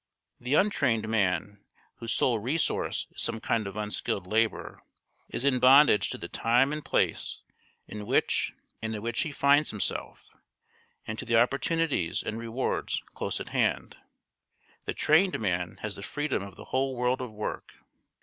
The 0.39 0.55
untrained 0.55 1.07
man, 1.07 1.63
whose 1.97 2.11
sole 2.11 2.39
resource 2.39 3.05
is 3.11 3.21
some 3.21 3.39
kind 3.39 3.67
of 3.67 3.77
unskilled 3.77 4.25
labour, 4.25 4.81
is 5.29 5.45
in 5.45 5.59
bondage 5.59 6.09
to 6.09 6.17
the 6.17 6.27
time 6.27 6.73
and 6.73 6.83
place 6.83 7.43
in 7.87 8.07
which 8.07 8.51
and 8.81 8.95
at 8.95 9.03
which 9.03 9.21
he 9.21 9.31
finds 9.31 9.69
himself, 9.69 10.35
and 11.05 11.19
to 11.19 11.25
the 11.25 11.39
opportunities 11.39 12.23
and 12.23 12.39
rewards 12.39 13.03
close 13.13 13.39
at 13.39 13.49
hand; 13.49 13.97
the 14.85 14.95
trained 14.95 15.39
man 15.39 15.77
has 15.83 15.97
the 15.97 16.01
freedom 16.01 16.41
of 16.41 16.55
the 16.55 16.65
whole 16.73 16.95
world 16.95 17.21
of 17.21 17.31
work. 17.31 17.73